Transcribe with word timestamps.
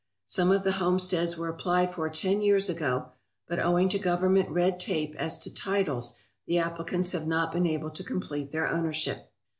Some 0.25 0.49
of 0.49 0.63
the 0.63 0.71
homesteads 0.71 1.37
were 1.37 1.47
applied 1.47 1.93
for 1.93 2.09
ten 2.09 2.41
years 2.41 2.69
ago, 2.69 3.09
but 3.47 3.59
owing 3.59 3.87
to 3.89 3.99
government 3.99 4.49
red 4.49 4.79
tape 4.79 5.13
as 5.19 5.37
to 5.37 5.53
titles 5.53 6.17
the 6.47 6.57
applicants 6.57 7.11
have 7.11 7.27
not 7.27 7.51
been 7.51 7.67
able 7.67 7.91
to 7.91 8.03
complete 8.03 8.51
their 8.51 8.67
ownership. 8.67 9.31